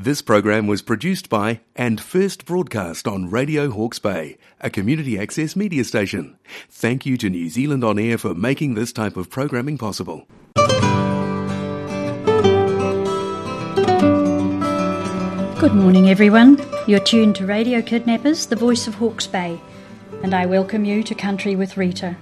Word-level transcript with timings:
This 0.00 0.22
program 0.22 0.68
was 0.68 0.80
produced 0.80 1.28
by 1.28 1.62
and 1.74 2.00
first 2.00 2.44
broadcast 2.44 3.08
on 3.08 3.30
Radio 3.30 3.68
Hawke's 3.68 3.98
Bay, 3.98 4.38
a 4.60 4.70
community 4.70 5.18
access 5.18 5.56
media 5.56 5.82
station. 5.82 6.38
Thank 6.70 7.04
you 7.04 7.16
to 7.16 7.28
New 7.28 7.48
Zealand 7.48 7.82
On 7.82 7.98
Air 7.98 8.16
for 8.16 8.32
making 8.32 8.74
this 8.74 8.92
type 8.92 9.16
of 9.16 9.28
programming 9.28 9.76
possible. 9.76 10.28
Good 15.58 15.74
morning, 15.74 16.08
everyone. 16.08 16.64
You're 16.86 17.00
tuned 17.00 17.34
to 17.34 17.46
Radio 17.46 17.82
Kidnappers, 17.82 18.46
the 18.46 18.54
voice 18.54 18.86
of 18.86 18.94
Hawke's 18.94 19.26
Bay, 19.26 19.60
and 20.22 20.32
I 20.32 20.46
welcome 20.46 20.84
you 20.84 21.02
to 21.02 21.14
Country 21.16 21.56
with 21.56 21.76
Rita. 21.76 22.16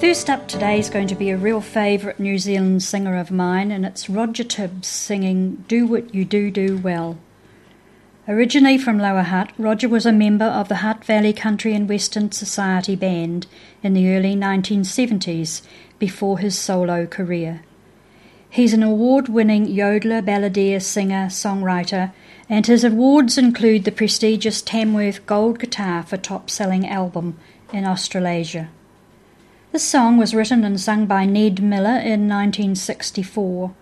First 0.00 0.28
up 0.28 0.46
today 0.46 0.78
is 0.78 0.90
going 0.90 1.08
to 1.08 1.14
be 1.14 1.30
a 1.30 1.38
real 1.38 1.62
favourite 1.62 2.20
New 2.20 2.36
Zealand 2.36 2.82
singer 2.82 3.16
of 3.16 3.30
mine, 3.30 3.70
and 3.70 3.86
it's 3.86 4.10
Roger 4.10 4.44
Tibbs 4.44 4.88
singing 4.88 5.64
Do 5.68 5.86
What 5.86 6.14
You 6.14 6.26
Do 6.26 6.50
Do 6.50 6.76
Well. 6.76 7.16
Originally 8.28 8.76
from 8.76 8.98
Lower 8.98 9.22
Hutt, 9.22 9.52
Roger 9.56 9.88
was 9.88 10.04
a 10.04 10.12
member 10.12 10.44
of 10.44 10.68
the 10.68 10.76
Hutt 10.76 11.02
Valley 11.02 11.32
Country 11.32 11.74
and 11.74 11.88
Western 11.88 12.30
Society 12.30 12.94
Band 12.94 13.46
in 13.82 13.94
the 13.94 14.14
early 14.14 14.36
1970s 14.36 15.62
before 15.98 16.40
his 16.40 16.58
solo 16.58 17.06
career. 17.06 17.62
He's 18.50 18.74
an 18.74 18.82
award 18.82 19.30
winning 19.30 19.66
yodeler, 19.66 20.22
balladeer, 20.22 20.82
singer, 20.82 21.28
songwriter, 21.28 22.12
and 22.50 22.66
his 22.66 22.84
awards 22.84 23.38
include 23.38 23.84
the 23.84 23.92
prestigious 23.92 24.60
Tamworth 24.60 25.24
Gold 25.24 25.58
Guitar 25.58 26.02
for 26.02 26.18
Top 26.18 26.50
Selling 26.50 26.86
Album 26.86 27.38
in 27.72 27.86
Australasia. 27.86 28.68
This 29.76 29.84
song 29.84 30.16
was 30.16 30.34
written 30.34 30.64
and 30.64 30.80
sung 30.80 31.04
by 31.04 31.26
Ned 31.26 31.62
Miller 31.62 31.98
in 31.98 32.26
1964 32.26 33.74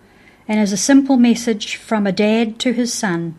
and 0.45 0.59
is 0.59 0.73
a 0.73 0.75
simple 0.75 1.15
message 1.15 1.77
from 1.77 2.05
a 2.05 2.11
dad 2.11 2.59
to 2.59 2.73
his 2.73 2.93
son 2.93 3.35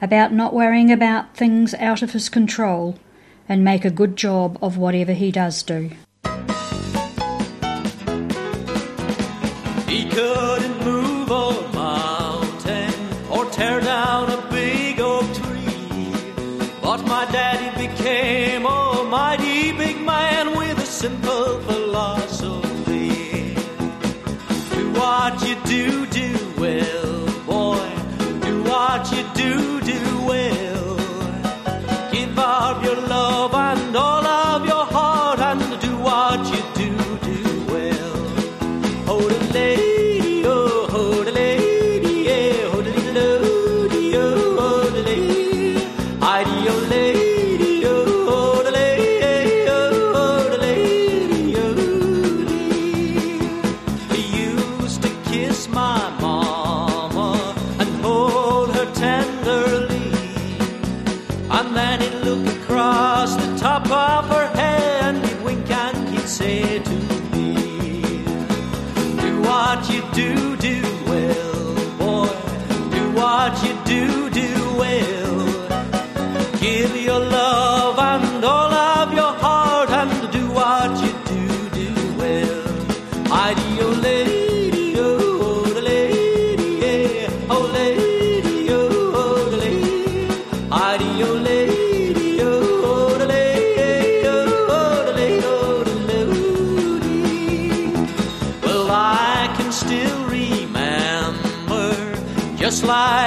about 0.00 0.32
not 0.32 0.54
worrying 0.54 0.90
about 0.90 1.36
things 1.36 1.74
out 1.74 2.00
of 2.00 2.12
his 2.12 2.30
control 2.30 2.98
and 3.46 3.62
make 3.62 3.84
a 3.84 3.90
good 3.90 4.16
job 4.16 4.56
of 4.62 4.78
whatever 4.78 5.12
he 5.12 5.30
does 5.30 5.62
do. 5.62 5.90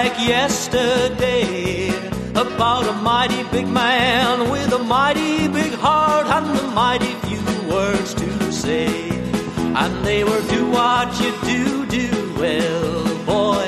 Like 0.03 0.27
yesterday, 0.27 1.89
about 2.31 2.87
a 2.87 2.93
mighty 3.11 3.43
big 3.55 3.67
man 3.67 4.49
with 4.49 4.73
a 4.73 4.83
mighty 4.97 5.47
big 5.47 5.73
heart 5.73 6.25
and 6.25 6.47
a 6.59 6.67
mighty 6.83 7.13
few 7.25 7.45
words 7.69 8.15
to 8.15 8.51
say. 8.51 8.87
And 9.81 9.93
they 10.03 10.23
were, 10.23 10.43
do 10.55 10.61
what 10.77 11.07
you 11.21 11.31
do, 11.51 11.85
do 11.99 12.09
well, 12.41 13.03
boy. 13.33 13.67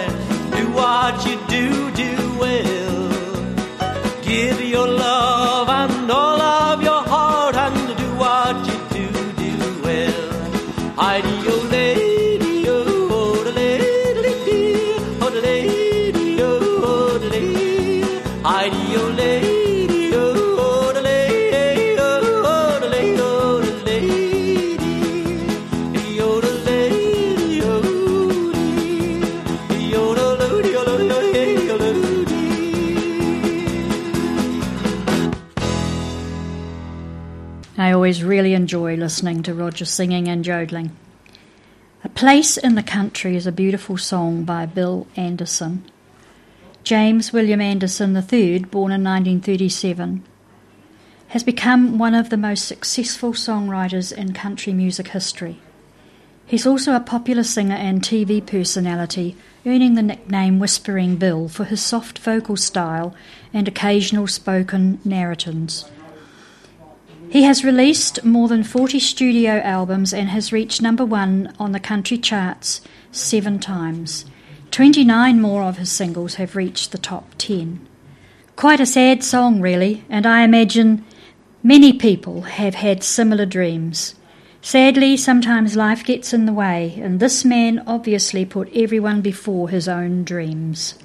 Do 0.58 0.64
what 0.82 1.16
you 1.28 1.36
do, 1.58 1.68
do 2.04 2.14
well. 2.44 3.10
Give 4.24 4.58
your 4.74 4.88
love 4.88 5.33
enjoy 38.64 38.96
listening 38.96 39.44
to 39.44 39.54
Roger 39.54 39.84
singing 39.84 40.30
and 40.30 40.46
jodeling. 40.46 40.90
A 42.02 42.08
Place 42.08 42.56
in 42.56 42.76
the 42.76 42.82
Country 42.82 43.36
is 43.36 43.46
a 43.46 43.52
beautiful 43.52 43.98
song 43.98 44.46
by 44.46 44.66
Bill 44.66 45.06
Anderson. 45.18 45.84
James 46.86 47.34
William 47.34 47.60
Anderson 47.60 48.16
III, 48.16 48.60
born 48.60 48.94
in 48.94 49.04
1937, 49.04 50.24
has 51.28 51.44
become 51.44 51.98
one 51.98 52.16
of 52.16 52.30
the 52.30 52.38
most 52.38 52.66
successful 52.66 53.34
songwriters 53.34 54.14
in 54.14 54.32
country 54.32 54.72
music 54.72 55.10
history. 55.10 55.60
He's 56.46 56.66
also 56.66 56.96
a 56.96 57.02
popular 57.02 57.44
singer 57.44 57.76
and 57.76 58.02
TV 58.02 58.46
personality, 58.46 59.36
earning 59.66 59.96
the 59.96 60.04
nickname 60.04 60.58
Whispering 60.58 61.18
Bill 61.18 61.50
for 61.50 61.66
his 61.66 61.82
soft 61.82 62.18
vocal 62.18 62.56
style 62.56 63.14
and 63.54 63.68
occasional 63.68 64.28
spoken 64.28 65.02
narrators. 65.04 65.84
He 67.34 67.42
has 67.46 67.66
released 67.66 68.24
more 68.24 68.48
than 68.48 68.64
40 68.64 69.00
studio 69.00 69.54
albums 69.62 70.14
and 70.14 70.30
has 70.30 70.54
reached 70.54 70.84
number 70.84 71.04
one 71.04 71.52
on 71.58 71.72
the 71.72 71.80
country 71.80 72.16
charts 72.20 72.80
seven 73.12 73.58
times. 73.58 74.26
29 74.70 75.42
more 75.42 75.64
of 75.64 75.80
his 75.80 75.92
singles 75.92 76.36
have 76.36 76.56
reached 76.56 76.92
the 76.92 77.00
top 77.00 77.26
10. 77.40 77.88
Quite 78.56 78.80
a 78.80 78.86
sad 78.86 79.24
song, 79.24 79.62
really, 79.62 80.06
and 80.10 80.28
I 80.28 80.44
imagine 80.44 81.04
many 81.64 81.92
people 81.92 82.42
have 82.42 82.76
had 82.76 83.04
similar 83.04 83.48
dreams. 83.48 84.14
Sadly, 84.62 85.18
sometimes 85.18 85.76
life 85.76 86.06
gets 86.06 86.34
in 86.34 86.46
the 86.46 86.54
way, 86.54 87.00
and 87.02 87.20
this 87.20 87.44
man 87.44 87.82
obviously 87.88 88.46
put 88.46 88.72
everyone 88.76 89.22
before 89.22 89.70
his 89.70 89.88
own 89.88 90.24
dreams. 90.24 91.00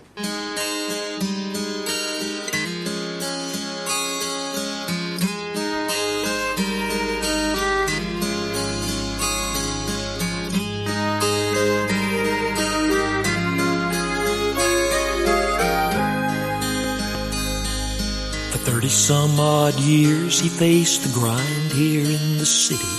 Odd 19.68 19.80
years 19.80 20.40
he 20.40 20.48
faced 20.48 21.02
the 21.02 21.12
grind 21.18 21.72
here 21.72 22.04
in 22.04 22.38
the 22.38 22.46
city. 22.46 22.94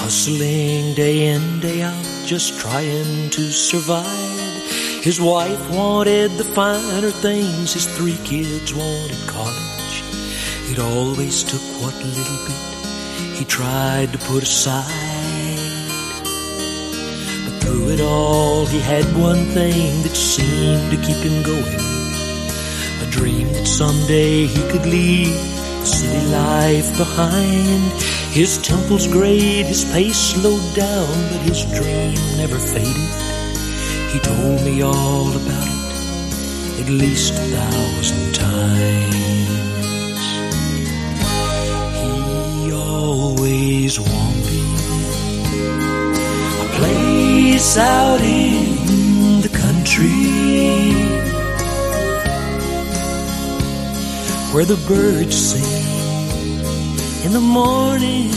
Hustling 0.00 0.94
day 0.94 1.34
in, 1.34 1.60
day 1.60 1.82
out, 1.82 2.06
just 2.24 2.58
trying 2.58 3.28
to 3.30 3.42
survive. 3.50 4.62
His 5.02 5.20
wife 5.20 5.62
wanted 5.70 6.30
the 6.32 6.44
finer 6.44 7.10
things, 7.10 7.74
his 7.74 7.86
three 7.96 8.16
kids 8.24 8.72
wanted 8.72 9.20
college. 9.26 9.96
It 10.70 10.78
always 10.78 11.42
took 11.42 11.64
what 11.82 11.94
little 12.04 12.40
bit 12.46 13.36
he 13.38 13.44
tried 13.44 14.12
to 14.12 14.18
put 14.18 14.42
aside. 14.42 14.84
But 17.44 17.54
through 17.62 17.90
it 17.90 18.00
all, 18.00 18.64
he 18.66 18.80
had 18.80 19.04
one 19.16 19.44
thing 19.56 20.02
that 20.04 20.16
seemed 20.16 20.90
to 20.90 20.96
keep 21.06 21.20
him 21.28 21.42
going. 21.42 21.99
A 23.10 23.12
dream 23.12 23.52
that 23.54 23.66
someday 23.66 24.46
he 24.46 24.62
could 24.70 24.86
leave 24.86 25.34
the 25.80 25.84
city 25.84 26.26
life 26.30 26.96
behind. 26.96 27.92
His 28.30 28.58
temples 28.58 29.08
grayed, 29.08 29.66
his 29.66 29.84
pace 29.92 30.16
slowed 30.16 30.74
down, 30.76 31.08
but 31.30 31.40
his 31.42 31.64
dream 31.74 32.14
never 32.36 32.58
faded. 32.58 33.10
He 34.12 34.18
told 34.20 34.62
me 34.64 34.82
all 34.82 35.28
about 35.28 35.66
it 36.78 36.82
at 36.82 36.88
least 36.88 37.34
a 37.34 37.46
thousand 37.56 38.34
times. 38.34 40.26
He 42.62 42.72
always 42.72 43.98
wanted 43.98 44.78
a 46.64 46.68
place 46.78 47.76
out 47.76 48.20
in 48.20 49.40
the 49.40 49.50
country 49.52 50.89
where 54.52 54.64
the 54.64 54.76
birds 54.88 55.36
sing 55.36 55.62
in 57.24 57.32
the 57.32 57.40
morning 57.40 58.30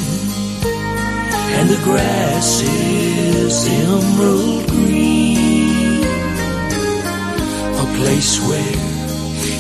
and 1.58 1.68
the 1.68 1.82
grass 1.84 2.62
is 2.62 3.68
emerald 3.68 4.68
green. 4.70 6.04
A 7.84 7.86
place 7.98 8.40
where 8.48 8.78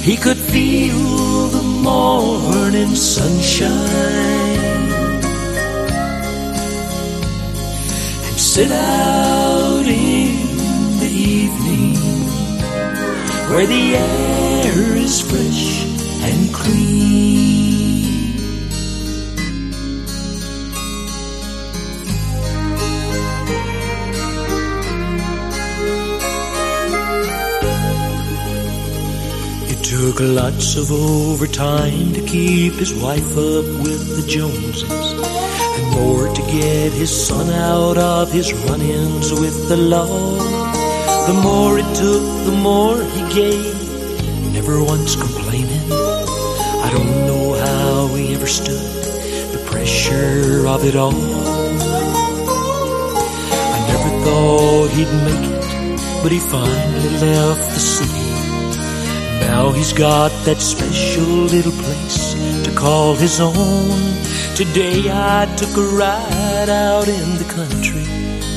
he 0.04 0.16
could 0.16 0.38
feel 0.38 1.48
the 1.48 1.64
morning 1.64 2.94
sunshine 2.94 3.72
and 8.28 8.38
sit 8.38 8.72
out 8.72 9.86
in 9.88 11.00
the 11.00 11.10
evening 11.10 11.96
where 13.50 13.66
the 13.66 13.96
air 13.96 14.98
is 14.98 15.20
fresh 15.20 15.83
took 30.14 30.20
lots 30.20 30.76
of 30.76 30.92
overtime 30.92 32.14
to 32.14 32.22
keep 32.22 32.74
his 32.74 32.94
wife 32.94 33.32
up 33.38 33.66
with 33.86 34.16
the 34.16 34.26
Joneses 34.28 34.84
and 34.84 35.92
more 35.92 36.28
to 36.34 36.42
get 36.42 36.92
his 36.92 37.28
son 37.28 37.50
out 37.50 37.98
of 37.98 38.32
his 38.32 38.54
run-ins 38.66 39.32
with 39.32 39.70
the 39.70 39.78
law. 39.78 40.38
The 41.28 41.34
more 41.42 41.80
it 41.80 41.96
took, 41.96 42.46
the 42.46 42.58
more 42.62 43.02
he 43.04 43.22
gave, 43.34 44.54
never 44.54 44.84
once 44.84 45.16
complaining. 45.16 45.33
He 48.16 48.34
ever 48.36 48.48
stood 48.48 48.78
the 49.54 49.60
pressure 49.70 50.66
of 50.68 50.84
it 50.86 50.96
all. 50.96 51.14
I 53.76 53.78
never 53.92 54.10
thought 54.24 54.90
he'd 54.92 55.14
make 55.28 55.46
it, 55.52 55.66
but 56.22 56.32
he 56.32 56.40
finally 56.40 57.10
left 57.20 57.74
the 57.74 57.80
city. 57.80 58.30
Now 59.42 59.72
he's 59.72 59.94
got 59.94 60.32
that 60.46 60.62
special 60.62 61.24
little 61.24 61.72
place 61.72 62.34
to 62.66 62.72
call 62.76 63.16
his 63.16 63.40
own. 63.40 64.14
Today 64.56 65.10
I 65.10 65.48
took 65.58 65.76
a 65.76 65.82
ride 65.98 66.70
out 66.70 67.08
in 67.08 67.38
the 67.38 67.46
country 67.46 68.06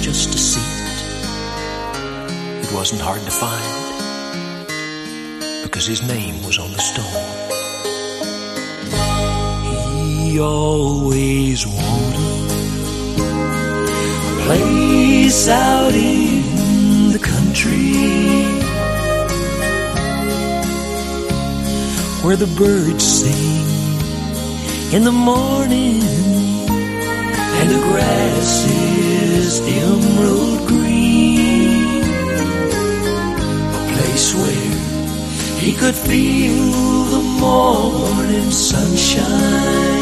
just 0.03 0.33
to 0.33 0.39
see 0.39 0.61
it. 0.61 0.67
It 2.65 2.73
wasn't 2.73 3.01
hard 3.01 3.23
to 3.23 3.31
find 3.31 3.87
because 5.63 5.87
his 5.87 6.03
name 6.07 6.43
was 6.45 6.59
on 6.59 6.73
the 6.73 6.79
stone. 6.79 7.46
He 10.27 10.41
always 10.41 11.65
wanted 11.69 12.51
a 14.29 14.45
place 14.45 15.49
out 15.49 15.95
in 15.95 17.13
the 17.13 17.21
country 17.21 17.95
where 22.25 22.37
the 22.37 22.53
birds 22.59 23.05
sing 23.05 23.67
in 24.93 25.05
the 25.05 25.13
morning 25.13 26.03
and 27.59 27.71
the 27.71 27.81
grass 27.89 28.67
is 28.67 29.61
emerald 29.61 30.67
green. 30.67 32.03
A 33.79 33.83
place 33.95 34.35
where 34.35 34.75
he 35.61 35.73
could 35.73 35.95
feel 35.95 36.73
the 37.15 37.23
morning 37.41 38.51
sunshine 38.51 39.96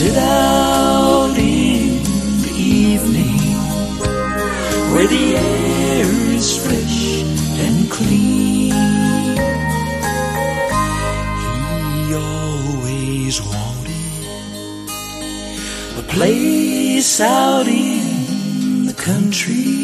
sit 0.00 0.16
out 0.16 1.36
in 1.36 2.02
the 2.40 2.54
evening 2.56 3.36
where 4.92 5.06
the 5.06 5.26
air 5.36 6.06
is 6.36 6.48
fresh 6.64 7.22
and 7.64 7.90
clean. 7.90 8.72
He 11.92 12.14
always 12.14 13.42
wanted 13.42 14.24
a 15.98 16.04
place 16.14 17.20
out 17.20 17.68
in 17.68 18.86
the 18.86 18.94
country. 18.94 19.79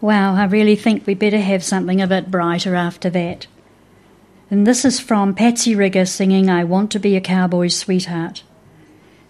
Wow, 0.00 0.34
I 0.34 0.44
really 0.44 0.76
think 0.76 1.06
we 1.06 1.12
better 1.12 1.40
have 1.40 1.62
something 1.62 2.00
a 2.00 2.06
bit 2.06 2.30
brighter 2.30 2.74
after 2.74 3.10
that. 3.10 3.46
And 4.50 4.66
this 4.66 4.86
is 4.86 4.98
from 4.98 5.34
Patsy 5.34 5.74
Riggir 5.74 6.08
singing 6.08 6.48
I 6.48 6.64
Want 6.64 6.90
to 6.92 6.98
Be 6.98 7.16
a 7.16 7.20
Cowboy's 7.20 7.76
Sweetheart. 7.76 8.42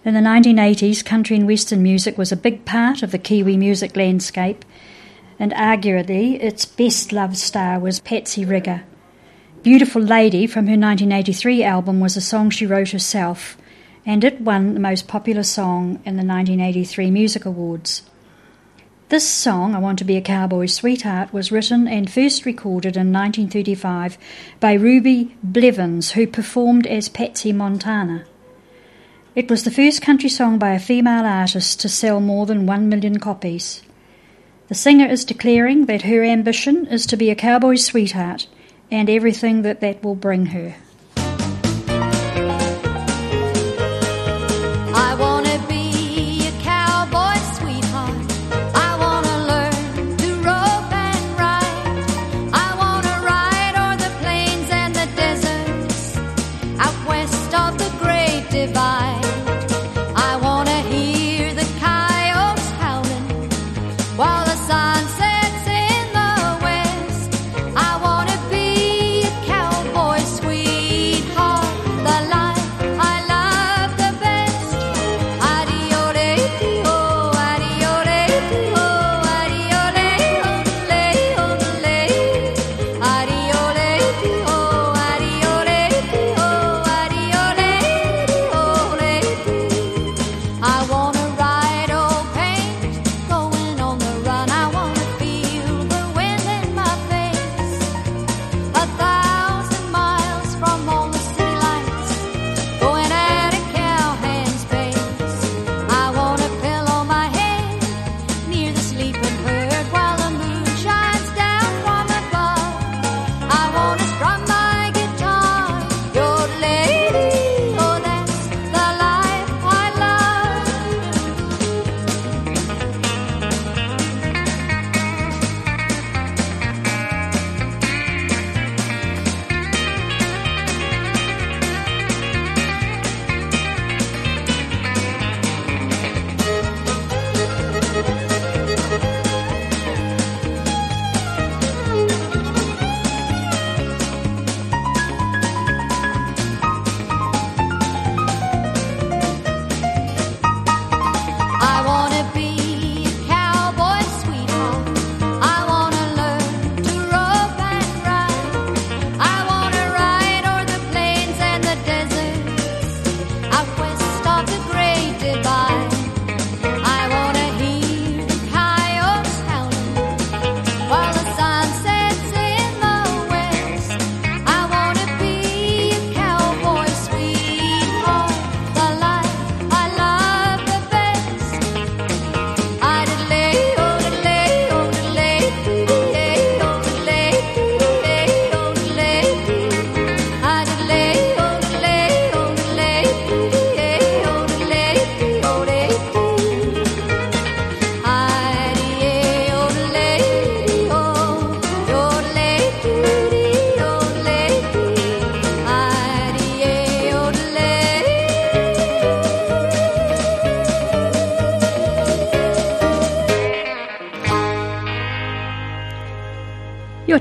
In 0.05 0.15
the 0.15 0.21
1980s, 0.21 1.05
country 1.05 1.37
and 1.37 1.49
western 1.49 1.83
music 1.83 2.17
was 2.17 2.31
a 2.31 2.37
big 2.37 2.65
part 2.65 3.03
of 3.03 3.11
the 3.11 3.19
Kiwi 3.19 3.57
music 3.57 3.97
landscape, 3.97 4.65
and 5.41 5.53
arguably 5.53 6.41
its 6.41 6.67
best 6.67 7.13
loved 7.13 7.37
star 7.37 7.81
was 7.81 7.99
Patsy 7.99 8.47
Riggir. 8.47 8.85
Beautiful 9.65 10.01
Lady 10.01 10.47
from 10.47 10.69
her 10.69 10.79
1983 10.79 11.65
album 11.65 11.99
was 11.99 12.17
a 12.17 12.21
song 12.21 12.49
she 12.49 12.65
wrote 12.65 12.91
herself, 12.91 13.59
and 14.07 14.23
it 14.23 14.41
won 14.41 14.75
the 14.75 14.81
most 14.81 15.09
popular 15.09 15.43
song 15.43 16.01
in 16.07 16.17
the 16.17 16.25
1983 16.25 17.11
Music 17.11 17.45
Awards. 17.45 18.03
This 19.11 19.29
song, 19.29 19.75
I 19.75 19.79
Want 19.81 19.99
to 19.99 20.05
Be 20.05 20.17
a 20.17 20.21
Cowboy's 20.21 20.73
Sweetheart, 20.73 21.33
was 21.33 21.51
written 21.51 21.89
and 21.89 22.09
first 22.09 22.47
recorded 22.47 22.97
in 22.97 23.13
1935 23.13 24.17
by 24.61 24.75
Ruby 24.75 25.37
Blevins, 25.43 26.13
who 26.13 26.29
performed 26.29 26.87
as 26.87 27.09
Patsy 27.09 27.53
Montana. 27.53 28.25
It 29.35 29.51
was 29.51 29.65
the 29.65 29.73
first 29.73 30.01
country 30.01 30.29
song 30.29 30.61
by 30.61 30.75
a 30.75 30.79
female 30.79 31.25
artist 31.25 31.81
to 31.81 31.89
sell 31.89 32.21
more 32.21 32.47
than 32.47 32.67
one 32.67 32.89
million 32.89 33.19
copies. 33.19 33.83
The 34.69 34.77
singer 34.77 35.07
is 35.07 35.25
declaring 35.25 35.87
that 35.87 36.03
her 36.03 36.23
ambition 36.23 36.87
is 36.87 37.05
to 37.07 37.17
be 37.17 37.31
a 37.31 37.35
cowboy's 37.35 37.85
sweetheart 37.85 38.47
and 38.93 39.11
everything 39.11 39.63
that 39.63 39.81
that 39.81 40.05
will 40.05 40.15
bring 40.15 40.47
her. 40.55 40.77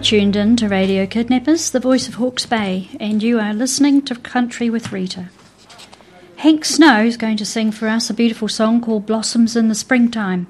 Tuned 0.02 0.38
in 0.38 0.56
to 0.56 0.70
Radio 0.70 1.06
Kidnappers, 1.06 1.72
the 1.72 1.80
voice 1.80 2.08
of 2.08 2.16
Hawke's 2.16 2.46
Bay, 2.46 2.90
and 3.02 3.22
you 3.22 3.38
are 3.38 3.54
listening 3.54 4.02
to 4.04 4.16
Country 4.16 4.70
with 4.70 4.94
Rita. 4.94 5.30
Hank 6.38 6.64
Snow 6.64 7.04
is 7.04 7.18
going 7.18 7.36
to 7.36 7.46
sing 7.46 7.72
for 7.72 7.90
us 7.90 8.10
a 8.10 8.14
beautiful 8.14 8.48
song 8.48 8.80
called 8.80 9.06
Blossoms 9.06 9.58
in 9.58 9.68
the 9.68 9.76
Springtime. 9.76 10.48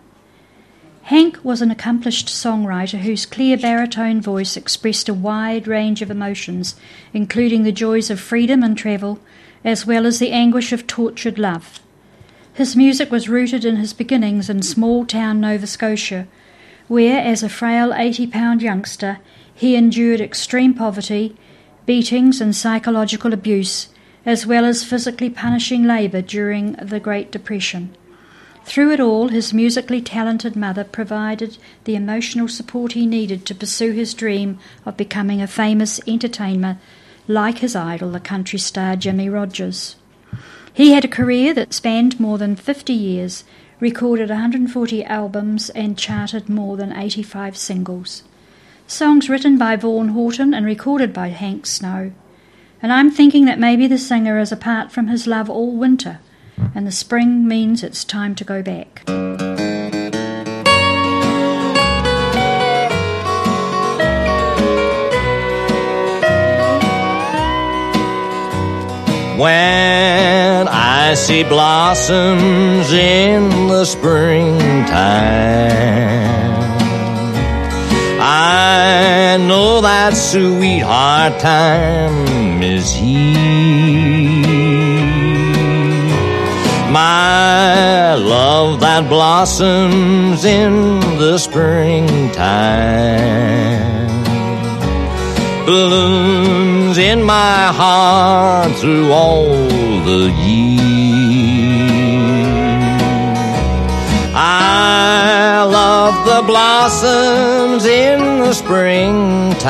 Hank 1.04 1.40
was 1.44 1.64
an 1.64 1.72
accomplished 1.72 2.28
songwriter 2.28 3.00
whose 3.00 3.26
clear 3.26 3.58
baritone 3.58 4.22
voice 4.22 4.56
expressed 4.56 5.10
a 5.10 5.16
wide 5.16 5.68
range 5.68 6.04
of 6.04 6.12
emotions, 6.12 6.76
including 7.12 7.64
the 7.64 7.72
joys 7.72 8.12
of 8.12 8.20
freedom 8.20 8.62
and 8.62 8.78
travel, 8.78 9.20
as 9.66 9.84
well 9.84 10.06
as 10.06 10.20
the 10.20 10.32
anguish 10.32 10.72
of 10.72 10.86
tortured 10.86 11.40
love. 11.40 11.80
His 12.54 12.76
music 12.76 13.12
was 13.12 13.28
rooted 13.28 13.66
in 13.66 13.78
his 13.78 13.94
beginnings 13.94 14.48
in 14.48 14.62
small 14.62 15.08
town 15.08 15.42
Nova 15.42 15.66
Scotia, 15.66 16.28
where, 16.88 17.20
as 17.20 17.42
a 17.42 17.50
frail 17.50 17.94
80 17.96 18.28
pound 18.28 18.62
youngster, 18.62 19.20
he 19.60 19.76
endured 19.76 20.22
extreme 20.22 20.74
poverty, 20.74 21.36
beatings, 21.86 22.40
and 22.40 22.56
psychological 22.56 23.34
abuse, 23.34 23.90
as 24.26 24.46
well 24.46 24.64
as 24.64 24.86
physically 24.86 25.30
punishing 25.30 25.84
labour 25.84 26.22
during 26.22 26.72
the 26.82 26.98
Great 26.98 27.30
Depression. 27.30 27.94
Through 28.64 28.94
it 28.94 29.02
all, 29.02 29.28
his 29.28 29.54
musically 29.54 30.00
talented 30.00 30.56
mother 30.56 30.86
provided 30.86 31.58
the 31.84 31.98
emotional 31.98 32.48
support 32.48 32.94
he 32.94 33.06
needed 33.06 33.46
to 33.48 33.54
pursue 33.54 33.92
his 33.92 34.14
dream 34.14 34.60
of 34.86 34.96
becoming 34.96 35.42
a 35.42 35.48
famous 35.48 36.00
entertainer 36.08 36.80
like 37.28 37.58
his 37.58 37.76
idol, 37.76 38.12
the 38.12 38.22
country 38.22 38.60
star 38.60 38.96
Jimmie 38.96 39.28
Rodgers. 39.28 39.98
He 40.74 40.94
had 40.94 41.04
a 41.04 41.10
career 41.10 41.54
that 41.56 41.74
spanned 41.74 42.18
more 42.18 42.38
than 42.38 42.56
50 42.56 42.94
years, 42.94 43.44
recorded 43.82 44.30
140 44.30 45.04
albums, 45.04 45.70
and 45.72 45.98
charted 45.98 46.48
more 46.48 46.78
than 46.78 46.94
85 46.96 47.58
singles. 47.58 48.24
Songs 48.90 49.30
written 49.30 49.60
by 49.60 49.76
Vaughan 49.76 50.10
Horton 50.10 50.52
and 50.52 50.66
recorded 50.66 51.14
by 51.14 51.28
Hank 51.28 51.68
Snow. 51.68 52.12
And 52.82 52.92
I'm 52.92 53.12
thinking 53.12 53.46
that 53.46 53.60
maybe 53.60 53.86
the 53.86 54.00
singer 54.00 54.40
is 54.40 54.52
apart 54.52 54.92
from 54.92 55.10
his 55.10 55.28
love 55.28 55.48
all 55.48 55.78
winter 55.78 56.20
and 56.74 56.88
the 56.88 56.92
spring 56.92 57.48
means 57.48 57.84
it's 57.84 58.04
time 58.04 58.34
to 58.34 58.44
go 58.44 58.64
back. 58.64 59.04
When 69.38 70.68
I 70.68 71.14
see 71.14 71.44
blossoms 71.44 72.92
in 72.92 73.68
the 73.68 73.86
springtime, 73.86 75.19
that 80.10 80.18
sweetheart 80.18 81.40
time 81.40 82.64
is 82.64 82.92
here. 82.92 83.30
My 86.92 88.16
love 88.16 88.80
that 88.80 89.08
blossoms 89.08 90.46
in 90.46 91.00
the 91.20 91.38
springtime 91.38 92.18
blooms 95.66 96.98
in 96.98 97.22
my 97.22 97.68
heart 97.68 98.76
through 98.78 99.12
all 99.12 99.46
the 100.10 100.34
year. 100.44 100.89
I 104.92 105.64
love 105.64 106.16
the 106.26 106.42
blossoms 106.48 107.86
in 107.86 108.40
the 108.40 108.54
springtime, 108.54 109.70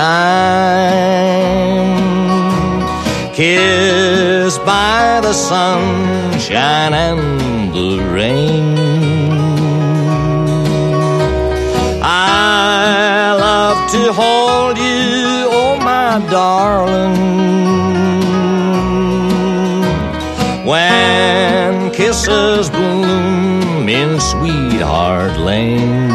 kissed 3.34 4.64
by 4.66 5.20
the 5.22 5.34
sunshine 5.34 6.94
and 6.94 7.74
the 7.74 7.92
rain. 8.14 8.78
I 12.02 13.36
love 13.48 13.92
to 13.96 14.14
hold 14.14 14.78
you, 14.78 15.50
oh 15.60 15.76
my 15.92 16.20
darling. 16.30 17.18
When 20.66 21.92
kisses 21.92 22.70
bloom 22.70 23.90
in 23.90 24.20
Sweetheart 24.90 25.38
Lane. 25.38 26.10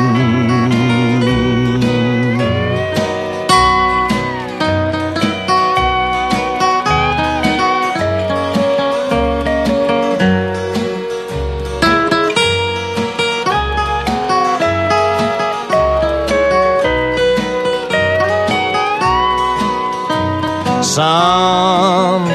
Sometimes 20.83 22.29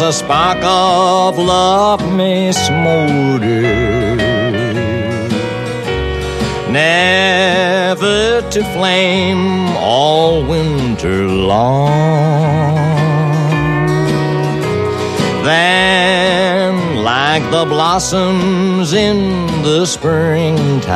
a 0.00 0.12
spark 0.12 0.58
of 0.62 1.38
love 1.38 2.02
may 2.14 2.52
smolder, 2.52 3.55
to 8.56 8.64
flame 8.72 9.76
all 9.76 10.42
winter 10.42 11.28
long. 11.28 12.74
Then, 15.44 16.96
like 17.04 17.42
the 17.50 17.66
blossoms 17.66 18.94
in 18.94 19.46
the 19.62 19.84
springtime, 19.84 20.94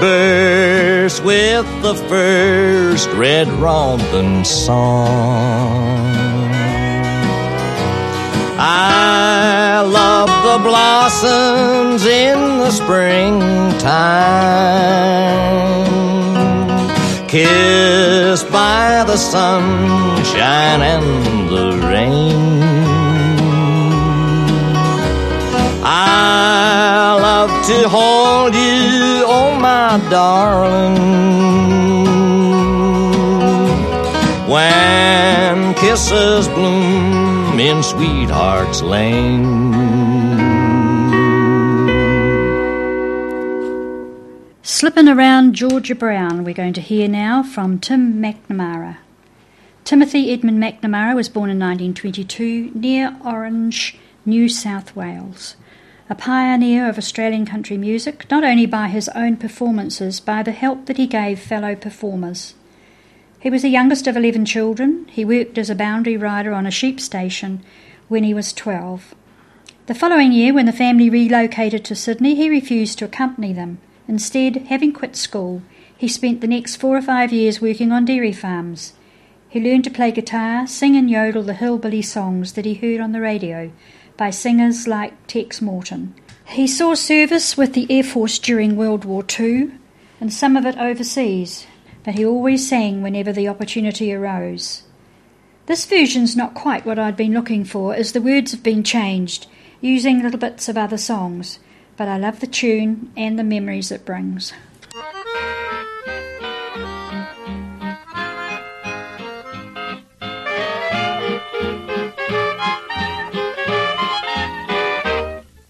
burst 0.00 1.22
with 1.22 1.66
the 1.82 1.94
first 2.08 3.08
red 3.10 3.46
robin 3.46 4.44
song. 4.44 6.02
I 8.58 9.82
love 9.86 10.31
the 10.42 10.58
blossoms 10.58 12.04
in 12.04 12.58
the 12.58 12.70
springtime, 12.72 13.88
kissed 17.28 18.50
by 18.50 19.04
the 19.06 19.16
sunshine 19.16 20.82
and 20.82 21.48
the 21.48 21.86
rain. 21.86 22.60
I 25.84 27.16
love 27.20 27.52
to 27.66 27.88
hold 27.88 28.54
you, 28.54 29.24
oh 29.26 29.54
my 29.60 30.00
darling. 30.10 30.98
When 34.48 35.74
kisses 35.74 36.48
bloom 36.48 37.60
in 37.60 37.82
Sweetheart's 37.82 38.82
Lane. 38.82 39.71
Slipping 44.82 45.06
around 45.06 45.54
Georgia 45.54 45.94
Brown, 45.94 46.42
we're 46.42 46.52
going 46.52 46.72
to 46.72 46.80
hear 46.80 47.06
now 47.06 47.44
from 47.44 47.78
Tim 47.78 48.20
McNamara. 48.20 48.96
Timothy 49.84 50.32
Edmund 50.32 50.60
McNamara 50.60 51.14
was 51.14 51.28
born 51.28 51.50
in 51.50 51.60
1922 51.60 52.72
near 52.74 53.16
Orange, 53.24 53.96
New 54.26 54.48
South 54.48 54.96
Wales. 54.96 55.54
A 56.10 56.16
pioneer 56.16 56.88
of 56.88 56.98
Australian 56.98 57.46
country 57.46 57.76
music, 57.78 58.28
not 58.28 58.42
only 58.42 58.66
by 58.66 58.88
his 58.88 59.08
own 59.10 59.36
performances, 59.36 60.18
by 60.18 60.42
the 60.42 60.50
help 60.50 60.86
that 60.86 60.96
he 60.96 61.06
gave 61.06 61.38
fellow 61.38 61.76
performers. 61.76 62.54
He 63.38 63.50
was 63.50 63.62
the 63.62 63.68
youngest 63.68 64.08
of 64.08 64.16
11 64.16 64.46
children. 64.46 65.06
He 65.12 65.24
worked 65.24 65.58
as 65.58 65.70
a 65.70 65.76
boundary 65.76 66.16
rider 66.16 66.52
on 66.52 66.66
a 66.66 66.72
sheep 66.72 66.98
station 66.98 67.62
when 68.08 68.24
he 68.24 68.34
was 68.34 68.52
12. 68.52 69.14
The 69.86 69.94
following 69.94 70.32
year, 70.32 70.52
when 70.52 70.66
the 70.66 70.72
family 70.72 71.08
relocated 71.08 71.84
to 71.84 71.94
Sydney, 71.94 72.34
he 72.34 72.50
refused 72.50 72.98
to 72.98 73.04
accompany 73.04 73.52
them. 73.52 73.78
Instead, 74.08 74.56
having 74.68 74.92
quit 74.92 75.16
school, 75.16 75.62
he 75.96 76.08
spent 76.08 76.40
the 76.40 76.46
next 76.46 76.76
four 76.76 76.96
or 76.96 77.02
five 77.02 77.32
years 77.32 77.60
working 77.60 77.92
on 77.92 78.04
dairy 78.04 78.32
farms. 78.32 78.94
He 79.48 79.60
learned 79.60 79.84
to 79.84 79.90
play 79.90 80.10
guitar, 80.10 80.66
sing 80.66 80.96
and 80.96 81.10
yodel 81.10 81.42
the 81.42 81.54
hillbilly 81.54 82.02
songs 82.02 82.54
that 82.54 82.64
he 82.64 82.74
heard 82.74 83.00
on 83.00 83.12
the 83.12 83.20
radio 83.20 83.70
by 84.16 84.30
singers 84.30 84.88
like 84.88 85.26
Tex 85.26 85.60
Morton. 85.60 86.14
He 86.46 86.66
saw 86.66 86.94
service 86.94 87.56
with 87.56 87.74
the 87.74 87.86
Air 87.88 88.02
Force 88.02 88.38
during 88.38 88.76
World 88.76 89.04
War 89.04 89.24
II 89.38 89.70
and 90.20 90.32
some 90.32 90.56
of 90.56 90.64
it 90.64 90.78
overseas, 90.78 91.66
but 92.04 92.14
he 92.14 92.24
always 92.24 92.68
sang 92.68 93.02
whenever 93.02 93.32
the 93.32 93.48
opportunity 93.48 94.12
arose. 94.12 94.84
This 95.66 95.84
version's 95.84 96.36
not 96.36 96.54
quite 96.54 96.84
what 96.84 96.98
I'd 96.98 97.16
been 97.16 97.34
looking 97.34 97.64
for, 97.64 97.94
as 97.94 98.12
the 98.12 98.22
words 98.22 98.52
have 98.52 98.62
been 98.62 98.84
changed, 98.84 99.46
using 99.80 100.22
little 100.22 100.38
bits 100.38 100.68
of 100.68 100.78
other 100.78 100.98
songs, 100.98 101.58
but 101.96 102.08
I 102.08 102.16
love 102.18 102.40
the 102.40 102.46
tune 102.46 103.12
and 103.16 103.38
the 103.38 103.44
memories 103.44 103.90
it 103.90 104.04
brings. 104.04 104.52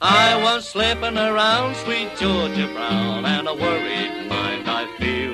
I 0.01 0.41
was 0.43 0.69
slipping 0.69 1.17
around 1.19 1.77
sweet 1.77 2.11
Georgia 2.17 2.69
Brown 2.73 3.25
and 3.25 3.49
a 3.49 3.55
worried 3.55 4.29
mind 4.29 4.69
I 4.69 4.87
feel. 4.99 5.33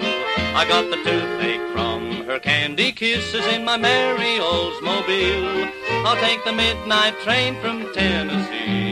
I 0.57 0.67
got 0.69 0.91
the 0.91 0.97
toothache 0.97 1.73
from 1.73 2.27
her 2.27 2.39
candy 2.39 2.93
kisses 2.93 3.47
in 3.47 3.65
my 3.65 3.77
merry 3.77 4.39
Oldsmobile. 4.39 5.73
I'll 6.05 6.17
take 6.17 6.45
the 6.45 6.53
midnight 6.53 7.15
train 7.21 7.55
from 7.61 7.93
Tennessee 7.93 8.88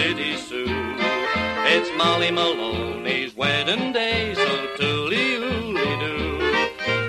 City 0.00 0.34
Sue. 0.38 0.64
It's 1.74 1.90
Molly 1.98 2.30
Maloney's 2.30 3.36
wedding 3.36 3.92
day, 3.92 4.32
so 4.34 4.74
tooly-ooly 4.78 5.92
doo. 6.00 6.38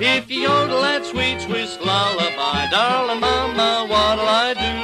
If 0.01 0.29
you 0.29 0.41
yodel 0.41 0.81
that 0.81 1.05
sweet 1.05 1.39
Swiss 1.39 1.79
lullaby, 1.79 2.67
darling 2.69 3.21
mama, 3.21 3.87
what'll 3.87 4.27
I 4.27 4.49
do? 4.65 4.75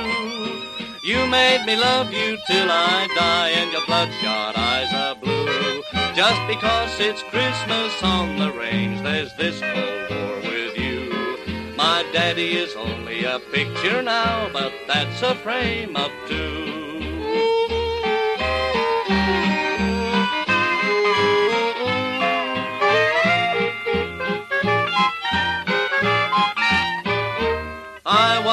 You 1.05 1.27
made 1.27 1.65
me 1.65 1.75
love 1.75 2.13
you 2.13 2.37
till 2.47 2.69
I 2.71 3.09
die, 3.13 3.49
and 3.59 3.73
your 3.73 3.85
bloodshot 3.85 4.57
eyes 4.57 4.93
are 4.93 5.15
blue. 5.15 5.83
Just 6.15 6.41
because 6.47 6.97
it's 7.01 7.21
Christmas 7.23 7.91
on 8.01 8.39
the 8.39 8.53
range, 8.53 9.01
there's 9.01 9.35
this 9.35 9.59
Cold 9.59 10.09
War 10.11 10.35
with 10.49 10.77
you. 10.77 11.75
My 11.75 12.05
daddy 12.13 12.55
is 12.55 12.73
only 12.77 13.25
a 13.25 13.39
picture 13.51 14.01
now, 14.01 14.49
but 14.53 14.71
that's 14.87 15.21
a 15.21 15.35
frame 15.35 15.97
of 15.97 16.09
two. 16.29 16.56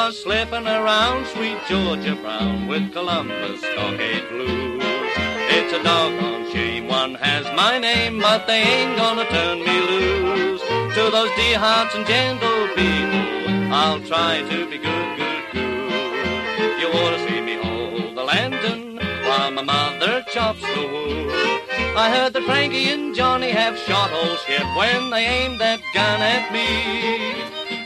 Was 0.07 0.23
slipping 0.23 0.67
around 0.67 1.27
sweet 1.29 1.57
Georgia 1.67 2.15
Brown 2.15 2.67
with 2.67 2.93
Columbus 2.93 3.61
Stockade 3.61 4.29
Blues. 4.29 4.83
It's 5.57 5.73
a 5.73 5.83
doggone 5.83 6.53
shame 6.53 6.89
one 6.89 7.15
has 7.15 7.47
my 7.57 7.79
name, 7.79 8.21
but 8.21 8.47
they 8.47 8.61
ain't 8.61 8.99
gonna 8.99 9.25
turn 9.31 9.61
me 9.61 9.77
loose. 9.89 10.61
To 10.97 11.11
those 11.11 11.31
dear 11.37 11.59
hearts 11.59 11.95
and 11.95 12.05
gentle 12.07 12.69
people, 12.77 13.73
I'll 13.73 14.01
try 14.01 14.43
to 14.51 14.69
be 14.69 14.77
good, 14.77 15.09
good, 15.17 15.45
good. 15.53 16.81
You 16.81 16.89
ought 16.89 17.13
to 17.17 17.21
see 17.27 17.41
me 17.41 17.55
hold 17.57 18.15
the 18.15 18.25
lantern 18.25 18.99
while 19.27 19.51
my 19.53 19.63
mother 19.63 20.23
chops 20.31 20.61
the 20.61 20.83
wood. 20.93 21.31
I 21.97 22.11
heard 22.15 22.35
that 22.35 22.45
Frankie 22.45 22.91
and 22.91 23.15
Johnny 23.15 23.51
have 23.53 23.79
shot 23.79 24.13
old 24.13 24.39
ship 24.41 24.67
when 24.77 25.09
they 25.09 25.25
aimed 25.25 25.61
that 25.61 25.81
gun 25.95 26.21
at 26.21 26.53
me. 26.53 27.34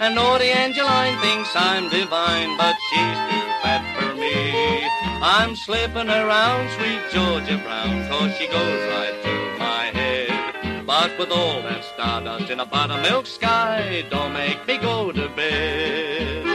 And 0.01 0.15
naughty 0.15 0.51
Angeline 0.51 1.19
thinks 1.19 1.51
I'm 1.57 1.89
divine, 1.89 2.57
but 2.57 2.77
she's 2.89 3.19
too 3.31 3.47
fat 3.63 3.83
for 3.99 4.15
me. 4.15 4.87
I'm 5.21 5.57
slipping 5.57 6.09
around 6.09 6.71
sweet 6.71 7.03
Georgia 7.13 7.59
Brown, 7.65 8.09
cause 8.09 8.33
she 8.39 8.47
goes 8.47 8.81
right 8.93 9.21
to 9.25 9.59
my 9.59 9.87
head. 9.87 10.87
But 10.87 11.19
with 11.19 11.33
all 11.33 11.63
that 11.63 11.83
stardust 11.83 12.49
in 12.49 12.61
a 12.61 12.67
buttermilk 12.67 13.27
sky, 13.27 14.05
don't 14.09 14.33
make 14.33 14.65
me 14.69 14.79
go 14.79 15.11
to 15.11 15.29
bed. 15.31 16.47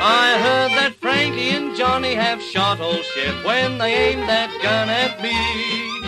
I 0.00 0.36
heard 0.42 0.72
that 0.78 0.96
Frankie 1.00 1.50
and 1.50 1.76
Johnny 1.76 2.14
have 2.14 2.42
shot 2.42 2.80
old 2.80 3.04
ship 3.04 3.44
when 3.44 3.78
they 3.78 3.94
aimed 3.94 4.28
that 4.28 4.50
gun 4.60 4.88
at 4.90 5.22
me. 5.22 6.07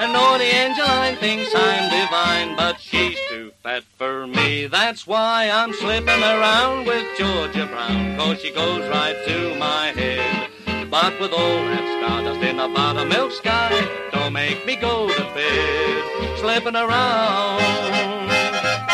And 0.00 0.14
naughty 0.14 0.46
Angeline 0.46 1.16
thinks 1.16 1.52
I'm 1.54 1.90
divine, 1.90 2.56
but 2.56 2.80
she's 2.80 3.18
too 3.28 3.52
fat 3.62 3.82
for 3.98 4.26
me. 4.26 4.66
That's 4.66 5.06
why 5.06 5.50
I'm 5.52 5.74
slipping 5.74 6.22
around 6.22 6.86
with 6.86 7.06
Georgia 7.18 7.66
Brown, 7.66 8.16
cause 8.16 8.40
she 8.40 8.50
goes 8.50 8.88
right 8.88 9.14
to 9.26 9.54
my 9.58 9.88
head. 9.88 10.48
But 10.90 11.20
with 11.20 11.34
all 11.34 11.64
that 11.66 11.84
stardust 11.98 12.40
in 12.42 12.56
the 12.56 12.64
a 12.64 12.68
buttermilk 12.68 13.32
sky, 13.32 14.08
don't 14.10 14.32
make 14.32 14.64
me 14.64 14.76
go 14.76 15.06
to 15.06 15.22
bed. 15.34 16.38
Slipping 16.38 16.76
around, 16.76 17.60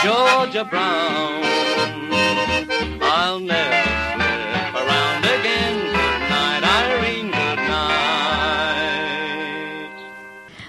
Georgia 0.02 0.64
Brown, 0.64 1.44
I'll 3.00 3.38
never 3.38 3.75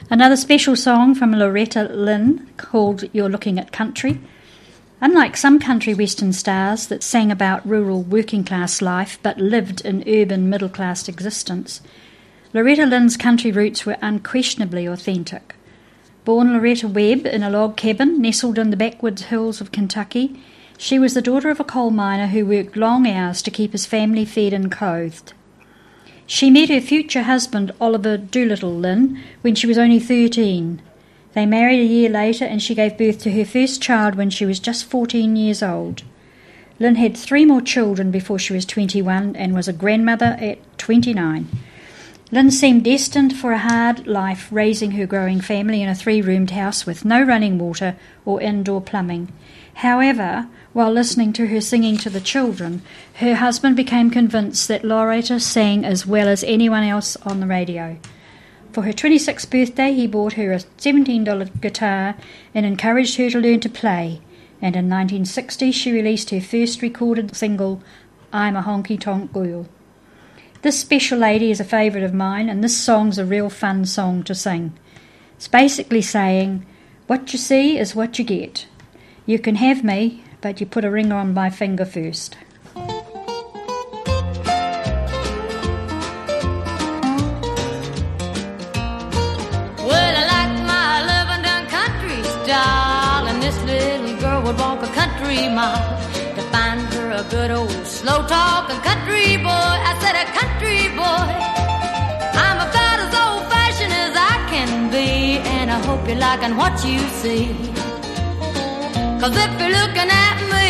Another 0.09 0.37
special 0.37 0.77
song 0.77 1.15
from 1.15 1.33
Loretta 1.33 1.83
Lynn 1.83 2.47
called 2.55 3.03
You're 3.11 3.27
Looking 3.27 3.59
at 3.59 3.73
Country. 3.73 4.21
Unlike 5.01 5.35
some 5.35 5.59
country 5.59 5.93
western 5.93 6.31
stars 6.31 6.87
that 6.87 7.03
sang 7.03 7.29
about 7.29 7.67
rural 7.67 8.03
working 8.03 8.45
class 8.45 8.81
life 8.81 9.19
but 9.21 9.37
lived 9.37 9.83
an 9.83 10.05
urban 10.07 10.49
middle 10.49 10.69
class 10.69 11.09
existence, 11.09 11.81
Loretta 12.53 12.85
Lynn's 12.85 13.17
country 13.17 13.51
roots 13.51 13.85
were 13.85 13.97
unquestionably 14.01 14.85
authentic. 14.85 15.55
Born 16.23 16.53
Loretta 16.53 16.87
Webb 16.87 17.25
in 17.25 17.43
a 17.43 17.49
log 17.49 17.75
cabin 17.75 18.21
nestled 18.21 18.57
in 18.57 18.69
the 18.69 18.77
backwoods 18.77 19.23
hills 19.23 19.59
of 19.59 19.73
Kentucky, 19.73 20.41
she 20.77 20.97
was 20.97 21.15
the 21.15 21.21
daughter 21.21 21.49
of 21.49 21.59
a 21.59 21.65
coal 21.65 21.91
miner 21.91 22.27
who 22.27 22.45
worked 22.45 22.77
long 22.77 23.05
hours 23.05 23.41
to 23.41 23.51
keep 23.51 23.73
his 23.73 23.85
family 23.85 24.23
fed 24.23 24.53
and 24.53 24.71
clothed. 24.71 25.33
She 26.29 26.51
met 26.51 26.67
her 26.67 26.81
future 26.81 27.23
husband, 27.23 27.71
Oliver 27.79 28.17
Doolittle 28.17 28.75
Lynn, 28.75 29.23
when 29.41 29.55
she 29.55 29.65
was 29.65 29.77
only 29.77 29.97
13. 29.97 30.81
They 31.33 31.45
married 31.45 31.79
a 31.79 31.85
year 31.85 32.09
later 32.09 32.43
and 32.43 32.61
she 32.61 32.75
gave 32.75 32.97
birth 32.97 33.19
to 33.19 33.31
her 33.31 33.45
first 33.45 33.81
child 33.81 34.15
when 34.15 34.29
she 34.29 34.45
was 34.45 34.59
just 34.59 34.85
14 34.85 35.37
years 35.37 35.63
old. 35.63 36.03
Lynn 36.79 36.95
had 36.95 37.15
three 37.15 37.45
more 37.45 37.61
children 37.61 38.11
before 38.11 38.37
she 38.37 38.51
was 38.51 38.65
21 38.65 39.37
and 39.37 39.55
was 39.55 39.69
a 39.69 39.73
grandmother 39.73 40.37
at 40.41 40.77
29. 40.77 41.47
Lynn 42.29 42.51
seemed 42.51 42.83
destined 42.83 43.37
for 43.37 43.53
a 43.53 43.57
hard 43.57 44.05
life 44.05 44.49
raising 44.51 44.91
her 44.91 45.05
growing 45.05 45.39
family 45.39 45.81
in 45.81 45.87
a 45.87 45.95
three 45.95 46.21
roomed 46.21 46.51
house 46.51 46.85
with 46.85 47.05
no 47.05 47.23
running 47.23 47.57
water 47.57 47.95
or 48.25 48.41
indoor 48.41 48.81
plumbing. 48.81 49.31
However, 49.75 50.47
while 50.73 50.91
listening 50.91 51.31
to 51.33 51.47
her 51.47 51.61
singing 51.61 51.95
to 51.99 52.09
the 52.09 52.19
children, 52.19 52.81
her 53.15 53.35
husband 53.35 53.77
became 53.77 54.11
convinced 54.11 54.67
that 54.67 54.83
Loretta 54.83 55.39
sang 55.39 55.85
as 55.85 56.05
well 56.05 56.27
as 56.27 56.43
anyone 56.43 56.83
else 56.83 57.15
on 57.17 57.39
the 57.39 57.47
radio. 57.47 57.97
For 58.73 58.81
her 58.81 58.91
26th 58.91 59.49
birthday, 59.49 59.93
he 59.93 60.05
bought 60.05 60.33
her 60.33 60.51
a 60.51 60.59
$17 60.59 61.61
guitar 61.61 62.15
and 62.53 62.65
encouraged 62.65 63.15
her 63.15 63.29
to 63.29 63.39
learn 63.39 63.61
to 63.61 63.69
play. 63.69 64.19
And 64.61 64.75
in 64.75 64.89
1960, 64.89 65.71
she 65.71 65.93
released 65.93 66.31
her 66.31 66.41
first 66.41 66.81
recorded 66.81 67.33
single, 67.37 67.81
I'm 68.33 68.57
a 68.57 68.63
Honky 68.63 68.99
Tonk 68.99 69.31
Girl. 69.31 69.67
This 70.63 70.79
special 70.79 71.19
lady 71.19 71.51
is 71.51 71.59
a 71.59 71.63
favourite 71.63 72.03
of 72.03 72.15
mine, 72.15 72.49
and 72.49 72.63
this 72.63 72.75
song's 72.75 73.19
a 73.19 73.25
real 73.25 73.49
fun 73.49 73.85
song 73.85 74.23
to 74.23 74.33
sing. 74.33 74.73
It's 75.35 75.47
basically 75.47 76.01
saying, 76.01 76.65
What 77.05 77.31
you 77.31 77.37
see 77.37 77.77
is 77.77 77.93
what 77.93 78.17
you 78.17 78.25
get. 78.25 78.65
You 79.27 79.37
can 79.37 79.55
have 79.55 79.83
me, 79.83 80.23
but 80.41 80.59
you 80.59 80.65
put 80.65 80.83
a 80.83 80.89
ring 80.89 81.11
on 81.11 81.35
my 81.35 81.51
finger 81.51 81.85
first. 81.85 82.37
Well, 82.75 82.87
I 89.93 90.25
like 90.25 90.53
my 90.65 91.05
loving 91.05 91.43
done 91.43 91.67
country 91.67 92.23
style, 92.43 93.27
and 93.27 93.43
this 93.43 93.61
little 93.63 94.19
girl 94.19 94.41
would 94.41 94.57
walk 94.57 94.81
a 94.81 94.87
country 94.93 95.49
mile 95.49 96.01
to 96.35 96.41
find 96.51 96.86
a 97.17 97.23
good 97.31 97.49
old 97.49 97.71
slow 97.87 98.19
talking 98.27 98.79
country 98.81 99.37
boy. 99.37 99.73
I 99.89 99.93
said 100.01 100.15
a 100.23 100.27
country 100.37 100.81
boy. 101.01 101.29
I'm 102.45 102.59
about 102.67 102.97
as 103.05 103.13
old 103.23 103.43
fashioned 103.49 103.95
as 104.05 104.13
I 104.13 104.35
can 104.53 104.91
be, 104.91 105.41
and 105.57 105.71
I 105.71 105.79
hope 105.87 106.07
you're 106.07 106.21
liking 106.27 106.55
what 106.61 106.75
you 106.85 106.99
see. 107.21 107.45
Cause 109.19 109.33
if 109.45 109.51
you're 109.59 109.75
looking 109.81 110.09
at 110.27 110.37
me, 110.53 110.69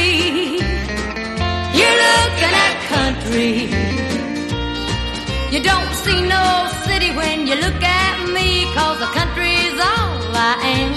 you're 1.79 1.99
looking 2.07 2.53
at 2.67 2.75
country. 2.95 3.53
You 5.53 5.59
don't 5.71 5.91
see 6.03 6.21
no 6.35 6.43
city 6.87 7.11
when 7.11 7.45
you 7.49 7.55
look 7.55 7.83
at 7.83 8.17
me, 8.35 8.71
cause 8.71 8.97
the 9.03 9.11
country's 9.19 9.77
all 9.91 10.15
I 10.31 10.53
am. 10.79 10.91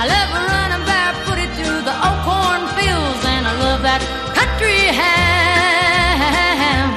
I 0.00 0.04
love 0.12 0.30
running 0.48 0.84
barefooted 0.88 1.50
through 1.56 1.80
the 1.88 1.96
old 2.06 2.20
cornfields, 2.24 3.22
and 3.34 3.44
I 3.46 3.52
love 3.60 3.82
that 3.82 4.23
country 4.64 4.86
ham. 5.00 6.90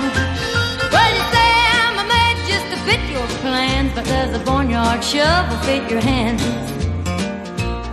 Well, 0.91 1.11
you 1.15 1.23
say 1.33 1.49
I'm 1.83 1.99
a 1.99 2.07
man 2.07 2.35
just 2.47 2.65
to 2.71 2.77
fit 2.87 3.01
your 3.09 3.27
plans, 3.41 3.91
but 3.93 4.05
does 4.05 4.31
the 4.37 4.43
barnyard 4.45 5.03
shovel 5.03 5.57
fit 5.59 5.89
your 5.89 6.01
hands? 6.01 6.41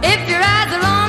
If 0.02 0.28
your 0.28 0.40
eyes 0.40 0.72
are 0.76 0.84
on 0.84 1.03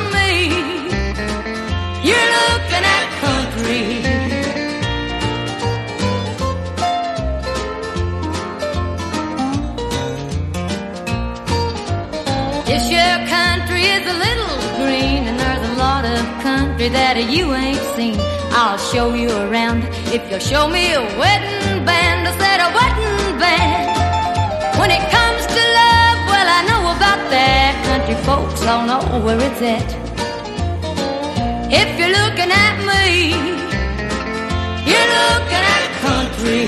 country 16.86 17.00
that 17.00 17.32
you 17.32 17.54
ain't 17.54 17.82
seen. 17.96 18.16
I'll 18.52 18.78
show 18.78 19.14
you 19.14 19.30
around 19.30 19.84
if 20.14 20.22
you'll 20.30 20.40
show 20.40 20.70
me 20.70 20.94
a 20.94 21.02
wedding 21.18 21.86
band. 21.86 22.28
I 22.28 22.32
said 22.38 22.60
a 22.62 22.70
wedding 22.78 23.40
band. 23.40 24.80
When 24.80 24.92
it 24.92 25.04
comes 25.10 25.44
to 25.56 25.62
love, 25.82 26.18
well, 26.30 26.48
I 26.58 26.62
know 26.70 26.84
about 26.96 27.22
that. 27.32 27.74
Country 27.90 28.16
folks 28.24 28.62
all 28.66 28.86
know 28.86 29.26
where 29.26 29.40
it's 29.40 29.62
at. 29.62 29.90
If 31.72 31.90
you're 31.98 32.14
looking 32.22 32.52
at 32.52 32.76
me, 32.90 33.34
you're 34.90 35.12
looking 35.20 35.64
at 35.76 35.86
country. 36.06 36.62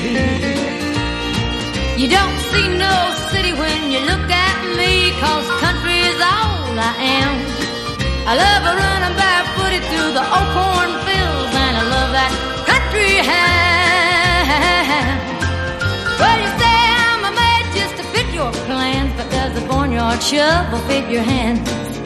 You 2.01 2.07
don't 2.09 2.37
see 2.51 2.67
no 2.77 2.95
city 3.31 3.53
when 3.53 3.91
you 3.91 3.99
look 4.11 4.29
at 4.29 4.57
me, 4.77 5.11
cause 5.21 5.47
country 5.61 5.99
is 6.09 6.19
all 6.21 6.79
I 6.79 6.93
am. 6.99 7.56
I 8.29 8.35
love 8.35 8.63
a 8.71 8.73
running 8.75 9.15
barefooted 9.15 9.83
through 9.87 10.11
the 10.11 10.19
old 10.19 10.49
cornfields, 10.51 11.53
and 11.63 11.73
I 11.79 11.83
love 11.95 12.11
that 12.11 12.31
country 12.67 13.23
ham. 13.23 15.15
Well, 16.19 16.37
you 16.43 16.51
say 16.59 16.75
I'm 17.07 17.23
a 17.23 17.31
made 17.31 17.67
just 17.79 17.95
to 17.95 18.03
fit 18.11 18.27
your 18.35 18.51
plans, 18.67 19.13
but 19.15 19.31
does 19.31 19.53
the 19.57 19.65
barnyard 19.65 20.21
shovel 20.21 20.79
fit 20.89 21.09
your 21.09 21.23
hands? 21.23 21.96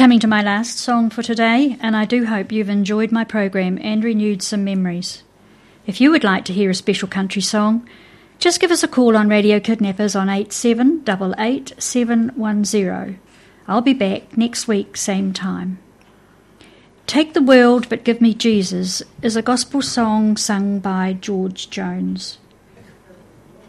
Coming 0.00 0.18
to 0.18 0.26
my 0.26 0.40
last 0.40 0.78
song 0.78 1.10
for 1.10 1.22
today, 1.22 1.76
and 1.78 1.94
I 1.94 2.06
do 2.06 2.24
hope 2.24 2.50
you've 2.50 2.70
enjoyed 2.70 3.12
my 3.12 3.22
program 3.22 3.78
and 3.82 4.02
renewed 4.02 4.40
some 4.40 4.64
memories. 4.64 5.22
If 5.86 6.00
you 6.00 6.10
would 6.10 6.24
like 6.24 6.46
to 6.46 6.54
hear 6.54 6.70
a 6.70 6.74
special 6.74 7.06
country 7.06 7.42
song, 7.42 7.86
just 8.38 8.60
give 8.60 8.70
us 8.70 8.82
a 8.82 8.88
call 8.88 9.14
on 9.14 9.28
Radio 9.28 9.60
Kidnappers 9.60 10.16
on 10.16 10.28
8788710. 10.28 13.18
I'll 13.68 13.82
be 13.82 13.92
back 13.92 14.38
next 14.38 14.66
week, 14.66 14.96
same 14.96 15.34
time. 15.34 15.78
Take 17.06 17.34
the 17.34 17.42
World 17.42 17.90
But 17.90 18.02
Give 18.02 18.22
Me 18.22 18.32
Jesus 18.32 19.02
is 19.20 19.36
a 19.36 19.42
gospel 19.42 19.82
song 19.82 20.38
sung 20.38 20.78
by 20.78 21.12
George 21.12 21.68
Jones. 21.68 22.38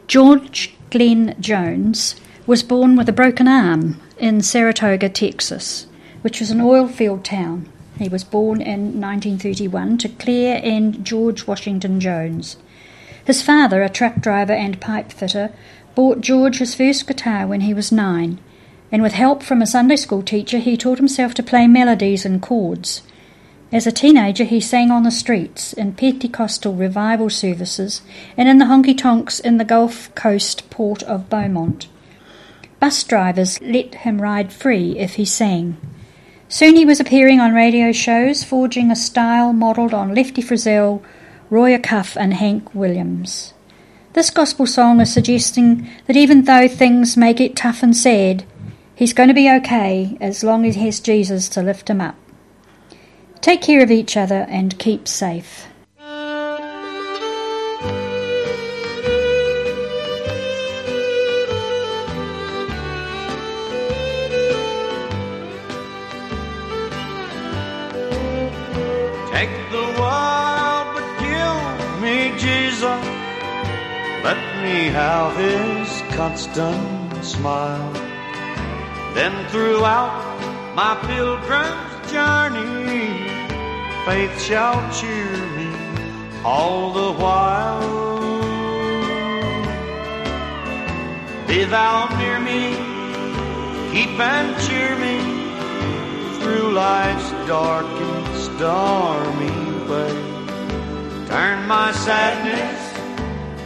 George 0.07 0.77
Glenn 0.91 1.35
Jones 1.41 2.15
was 2.47 2.63
born 2.63 2.95
with 2.95 3.09
a 3.09 3.11
broken 3.11 3.49
arm 3.49 3.99
in 4.17 4.41
Saratoga, 4.41 5.09
Texas, 5.09 5.87
which 6.21 6.39
was 6.39 6.51
an 6.51 6.61
oil 6.61 6.87
field 6.87 7.25
town. 7.25 7.67
He 7.97 8.09
was 8.09 8.23
born 8.23 8.61
in 8.61 8.99
1931 8.99 9.97
to 9.99 10.09
Claire 10.09 10.61
and 10.63 11.05
George 11.05 11.45
Washington 11.45 11.99
Jones. 11.99 12.57
His 13.25 13.41
father, 13.41 13.83
a 13.83 13.89
truck 13.89 14.15
driver 14.15 14.53
and 14.53 14.81
pipe 14.81 15.11
fitter, 15.11 15.51
bought 15.93 16.21
George 16.21 16.59
his 16.59 16.73
first 16.73 17.05
guitar 17.05 17.45
when 17.45 17.61
he 17.61 17.73
was 17.73 17.91
nine, 17.91 18.39
and 18.91 19.01
with 19.01 19.13
help 19.13 19.43
from 19.43 19.61
a 19.61 19.67
Sunday 19.67 19.95
school 19.95 20.23
teacher, 20.23 20.57
he 20.57 20.75
taught 20.75 20.97
himself 20.97 21.33
to 21.35 21.43
play 21.43 21.67
melodies 21.67 22.25
and 22.25 22.41
chords. 22.41 23.03
As 23.71 23.87
a 23.87 23.91
teenager, 23.91 24.43
he 24.43 24.59
sang 24.59 24.91
on 24.91 25.03
the 25.03 25.11
streets, 25.11 25.71
in 25.73 25.93
Pentecostal 25.93 26.73
revival 26.73 27.29
services, 27.29 28.01
and 28.35 28.49
in 28.49 28.57
the 28.57 28.65
honky 28.65 28.97
tonks 28.97 29.39
in 29.39 29.57
the 29.57 29.65
Gulf 29.65 30.13
Coast 30.13 30.69
port 30.69 31.03
of 31.03 31.29
Beaumont. 31.29 31.87
Bus 32.79 33.03
drivers 33.03 33.61
let 33.61 33.95
him 33.95 34.21
ride 34.21 34.51
free 34.51 34.97
if 34.97 35.13
he 35.13 35.23
sang. 35.23 35.77
Soon 36.51 36.75
he 36.75 36.83
was 36.83 36.99
appearing 36.99 37.39
on 37.39 37.53
radio 37.53 37.93
shows, 37.93 38.43
forging 38.43 38.91
a 38.91 38.95
style 38.95 39.53
modelled 39.53 39.93
on 39.93 40.13
Lefty 40.13 40.41
Frizzell, 40.41 41.01
Roy 41.49 41.77
Acuff, 41.77 42.17
and 42.17 42.33
Hank 42.33 42.75
Williams. 42.75 43.53
This 44.11 44.29
gospel 44.29 44.67
song 44.67 44.99
is 44.99 45.13
suggesting 45.13 45.89
that 46.07 46.17
even 46.17 46.43
though 46.43 46.67
things 46.67 47.15
may 47.15 47.33
get 47.33 47.55
tough 47.55 47.81
and 47.81 47.95
sad, 47.95 48.43
he's 48.93 49.13
going 49.13 49.29
to 49.29 49.33
be 49.33 49.49
okay 49.49 50.17
as 50.19 50.43
long 50.43 50.65
as 50.65 50.75
he 50.75 50.87
has 50.87 50.99
Jesus 50.99 51.47
to 51.47 51.61
lift 51.61 51.89
him 51.89 52.01
up. 52.01 52.17
Take 53.39 53.61
care 53.61 53.81
of 53.81 53.89
each 53.89 54.17
other 54.17 54.45
and 54.49 54.77
keep 54.77 55.07
safe. 55.07 55.67
Me 74.71 74.87
have 74.87 75.35
his 75.35 76.01
constant 76.15 77.25
smile. 77.25 77.91
Then 79.13 79.33
throughout 79.49 80.15
my 80.73 80.95
pilgrim's 81.09 81.93
journey, 82.09 83.11
faith 84.05 84.41
shall 84.41 84.79
cheer 84.97 85.35
me 85.57 85.69
all 86.45 86.93
the 86.93 87.11
while. 87.21 87.81
Be 91.49 91.65
thou 91.65 92.07
near 92.19 92.39
me, 92.39 92.63
keep 93.91 94.17
and 94.17 94.49
cheer 94.65 94.95
me 95.05 95.17
through 96.39 96.71
life's 96.71 97.31
dark 97.45 97.91
and 98.09 98.27
stormy 98.37 99.59
way. 99.89 100.15
Turn 101.27 101.67
my 101.67 101.91
sadness 101.91 102.90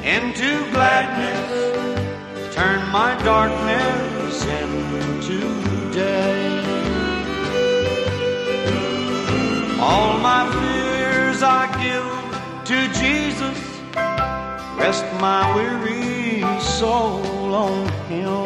into 0.06 0.70
gladness, 0.70 2.54
turn 2.54 2.80
my 2.92 3.20
darkness 3.24 4.46
into 4.46 5.40
day. 5.92 6.60
All 9.80 10.20
my 10.20 10.44
fears 10.54 11.42
I 11.42 11.66
give 11.82 12.66
to 12.66 12.78
Jesus, 12.94 13.60
rest 14.78 15.06
my 15.20 15.42
weary 15.56 16.44
soul 16.62 17.56
on 17.56 17.90
Him. 18.08 18.46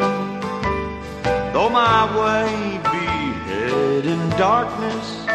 Though 1.52 1.68
my 1.68 2.00
way 2.18 2.80
be 2.90 3.06
hid 3.50 4.06
in 4.06 4.30
darkness, 4.30 5.26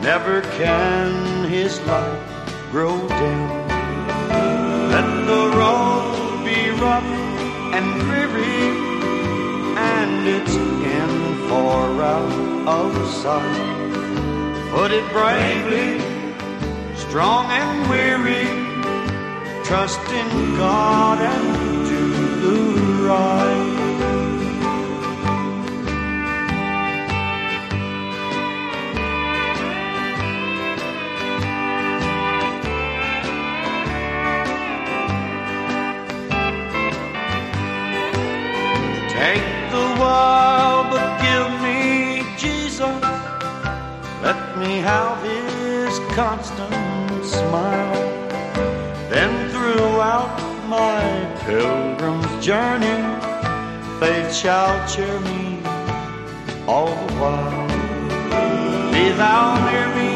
never 0.00 0.42
can 0.58 1.50
His 1.50 1.80
light 1.88 2.22
grow 2.70 2.96
dim. 3.08 3.59
And 7.80 8.00
dreary, 8.02 8.62
and 9.76 10.28
its 10.36 10.54
in 10.54 11.48
far 11.48 12.02
out 12.02 12.32
of 12.78 12.92
sight. 13.22 13.90
Put 14.70 14.90
it 14.90 15.06
bravely, 15.12 15.90
strong 16.94 17.46
and 17.60 17.88
weary, 17.90 18.46
trust 19.64 20.04
in 20.20 20.30
God 20.56 21.18
and 21.20 21.86
do 21.88 22.04
the 22.44 22.58
right. 23.08 23.69
Constant 46.20 47.24
smile. 47.24 48.02
Then 49.08 49.32
throughout 49.52 50.36
my 50.68 51.00
pilgrim's 51.46 52.32
journey, 52.44 53.00
faith 54.00 54.30
shall 54.34 54.74
cheer 54.86 55.18
me 55.20 55.62
all 56.66 56.92
the 57.02 57.12
while. 57.20 57.68
Be 58.92 59.04
thou 59.22 59.44
near 59.68 59.88
me, 60.00 60.12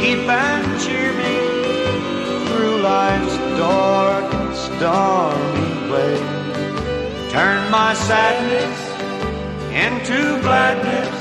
keep 0.00 0.26
and 0.28 0.66
cheer 0.82 1.12
me 1.22 1.34
through 2.46 2.76
life's 2.80 3.36
dark 3.62 4.34
and 4.34 4.52
stormy 4.66 5.72
way. 5.92 6.18
Turn 7.30 7.70
my 7.70 7.94
sadness 8.08 8.78
into 9.84 10.18
gladness. 10.42 11.18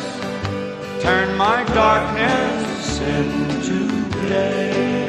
Turn 1.04 1.38
my 1.38 1.64
darkness 1.76 2.71
into 3.08 4.30
day. 4.30 5.01